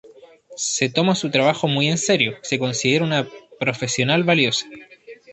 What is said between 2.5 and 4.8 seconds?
considera una profesional valiosa.